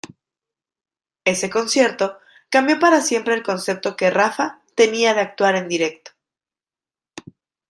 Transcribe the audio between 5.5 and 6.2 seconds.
en directo.